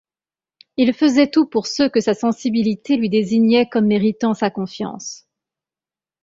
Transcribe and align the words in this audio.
Il 0.77 0.93
faisait 0.95 1.29
tout 1.29 1.45
pour 1.45 1.67
ceux 1.67 1.87
que 1.87 1.99
sa 1.99 2.15
sensibilité 2.15 2.97
lui 2.97 3.07
désignait 3.07 3.69
comme 3.69 3.85
méritant 3.85 4.33
sa 4.33 4.49
confiance. 4.49 5.27